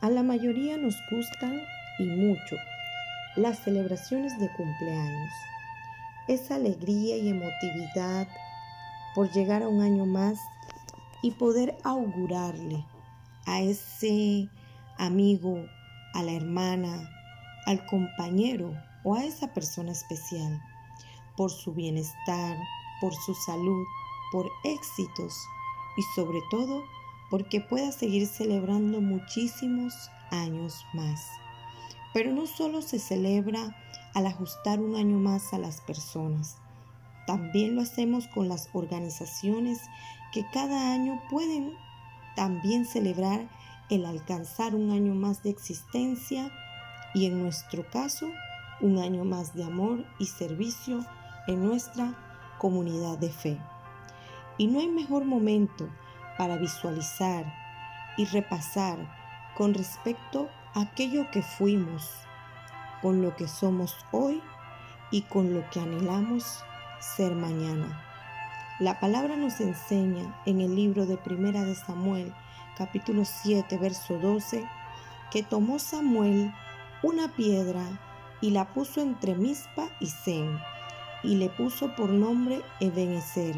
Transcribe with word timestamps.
A 0.00 0.10
la 0.10 0.22
mayoría 0.22 0.76
nos 0.76 0.94
gustan 1.10 1.60
y 1.98 2.04
mucho 2.04 2.56
las 3.34 3.58
celebraciones 3.58 4.38
de 4.38 4.48
cumpleaños. 4.52 5.32
Esa 6.28 6.54
alegría 6.54 7.16
y 7.16 7.28
emotividad 7.28 8.28
por 9.16 9.28
llegar 9.32 9.64
a 9.64 9.68
un 9.68 9.82
año 9.82 10.06
más 10.06 10.38
y 11.20 11.32
poder 11.32 11.76
augurarle 11.82 12.84
a 13.46 13.60
ese 13.60 14.48
amigo, 14.98 15.66
a 16.14 16.22
la 16.22 16.32
hermana, 16.32 17.10
al 17.66 17.84
compañero 17.86 18.72
o 19.02 19.16
a 19.16 19.24
esa 19.24 19.52
persona 19.52 19.90
especial 19.90 20.62
por 21.36 21.50
su 21.50 21.72
bienestar, 21.72 22.56
por 23.00 23.12
su 23.14 23.34
salud, 23.34 23.84
por 24.30 24.48
éxitos 24.62 25.34
y 25.96 26.02
sobre 26.14 26.38
todo 26.52 26.84
porque 27.30 27.60
pueda 27.60 27.92
seguir 27.92 28.26
celebrando 28.26 29.00
muchísimos 29.00 29.94
años 30.30 30.84
más. 30.94 31.26
Pero 32.14 32.32
no 32.32 32.46
solo 32.46 32.82
se 32.82 32.98
celebra 32.98 33.76
al 34.14 34.26
ajustar 34.26 34.80
un 34.80 34.96
año 34.96 35.18
más 35.18 35.52
a 35.52 35.58
las 35.58 35.80
personas, 35.82 36.56
también 37.28 37.76
lo 37.76 37.82
hacemos 37.82 38.26
con 38.28 38.48
las 38.48 38.70
organizaciones 38.72 39.82
que 40.32 40.46
cada 40.50 40.94
año 40.94 41.20
pueden 41.30 41.74
también 42.34 42.86
celebrar 42.86 43.50
el 43.90 44.06
alcanzar 44.06 44.74
un 44.74 44.92
año 44.92 45.14
más 45.14 45.42
de 45.42 45.50
existencia 45.50 46.50
y 47.14 47.26
en 47.26 47.42
nuestro 47.42 47.86
caso 47.90 48.30
un 48.80 48.96
año 48.96 49.26
más 49.26 49.54
de 49.54 49.64
amor 49.64 50.06
y 50.18 50.24
servicio 50.24 51.04
en 51.48 51.62
nuestra 51.62 52.14
comunidad 52.58 53.18
de 53.18 53.28
fe. 53.28 53.58
Y 54.56 54.66
no 54.66 54.80
hay 54.80 54.88
mejor 54.88 55.26
momento 55.26 55.86
para 56.38 56.56
visualizar 56.56 57.44
y 58.16 58.24
repasar 58.24 58.96
con 59.54 59.74
respecto 59.74 60.48
a 60.74 60.82
aquello 60.82 61.30
que 61.30 61.42
fuimos, 61.42 62.10
con 63.02 63.20
lo 63.20 63.36
que 63.36 63.48
somos 63.48 63.94
hoy 64.12 64.40
y 65.10 65.22
con 65.22 65.52
lo 65.52 65.68
que 65.70 65.80
anhelamos 65.80 66.64
ser 67.00 67.34
mañana. 67.34 68.02
La 68.78 69.00
palabra 69.00 69.36
nos 69.36 69.60
enseña 69.60 70.40
en 70.46 70.60
el 70.60 70.74
libro 70.76 71.04
de 71.04 71.16
Primera 71.16 71.64
de 71.64 71.74
Samuel, 71.74 72.32
capítulo 72.76 73.24
7, 73.24 73.76
verso 73.76 74.18
12, 74.18 74.64
que 75.32 75.42
tomó 75.42 75.80
Samuel 75.80 76.54
una 77.02 77.28
piedra 77.34 77.82
y 78.40 78.50
la 78.50 78.66
puso 78.68 79.00
entre 79.00 79.34
Mispa 79.34 79.88
y 79.98 80.06
Zen, 80.06 80.58
y 81.24 81.36
le 81.36 81.48
puso 81.48 81.94
por 81.96 82.10
nombre 82.10 82.62
Ebenezer, 82.78 83.56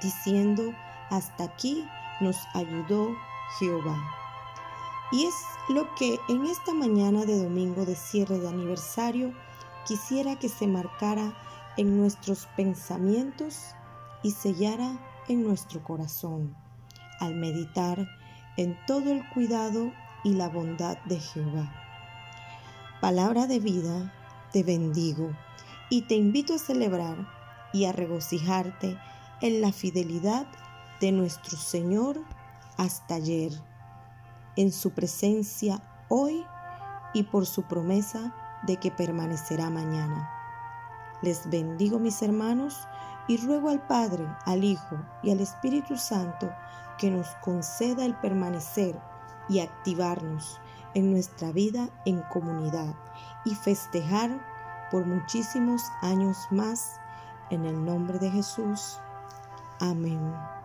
diciendo, 0.00 0.72
hasta 1.10 1.44
aquí 1.44 1.86
nos 2.22 2.36
ayudó 2.54 3.14
Jehová. 3.58 3.98
Y 5.10 5.26
es 5.26 5.34
lo 5.68 5.94
que 5.94 6.18
en 6.28 6.46
esta 6.46 6.72
mañana 6.72 7.24
de 7.26 7.42
domingo 7.42 7.84
de 7.84 7.94
cierre 7.94 8.38
de 8.38 8.48
aniversario 8.48 9.34
quisiera 9.86 10.38
que 10.38 10.48
se 10.48 10.66
marcara 10.66 11.34
en 11.76 11.98
nuestros 11.98 12.46
pensamientos 12.56 13.74
y 14.22 14.30
sellara 14.30 14.98
en 15.28 15.44
nuestro 15.44 15.82
corazón 15.82 16.56
al 17.20 17.34
meditar 17.34 18.08
en 18.56 18.78
todo 18.86 19.10
el 19.10 19.28
cuidado 19.30 19.92
y 20.24 20.34
la 20.34 20.48
bondad 20.48 20.98
de 21.04 21.20
Jehová. 21.20 21.72
Palabra 23.00 23.46
de 23.46 23.58
vida, 23.58 24.12
te 24.52 24.62
bendigo 24.62 25.30
y 25.90 26.02
te 26.02 26.14
invito 26.14 26.54
a 26.54 26.58
celebrar 26.58 27.28
y 27.72 27.84
a 27.86 27.92
regocijarte 27.92 28.98
en 29.40 29.60
la 29.60 29.72
fidelidad 29.72 30.46
de 31.02 31.10
nuestro 31.10 31.58
Señor 31.58 32.16
hasta 32.78 33.16
ayer, 33.16 33.50
en 34.54 34.70
su 34.70 34.92
presencia 34.92 35.82
hoy 36.08 36.46
y 37.12 37.24
por 37.24 37.44
su 37.44 37.64
promesa 37.64 38.32
de 38.62 38.76
que 38.76 38.92
permanecerá 38.92 39.68
mañana. 39.68 40.30
Les 41.20 41.50
bendigo 41.50 41.98
mis 41.98 42.22
hermanos 42.22 42.86
y 43.26 43.36
ruego 43.38 43.70
al 43.70 43.84
Padre, 43.84 44.24
al 44.46 44.62
Hijo 44.62 44.96
y 45.24 45.32
al 45.32 45.40
Espíritu 45.40 45.96
Santo 45.96 46.52
que 46.98 47.10
nos 47.10 47.26
conceda 47.42 48.04
el 48.04 48.14
permanecer 48.14 48.96
y 49.48 49.58
activarnos 49.58 50.60
en 50.94 51.10
nuestra 51.10 51.50
vida 51.50 51.88
en 52.06 52.22
comunidad 52.32 52.94
y 53.44 53.56
festejar 53.56 54.40
por 54.92 55.04
muchísimos 55.04 55.82
años 56.00 56.36
más 56.52 57.00
en 57.50 57.64
el 57.66 57.84
nombre 57.84 58.20
de 58.20 58.30
Jesús. 58.30 59.00
Amén. 59.80 60.61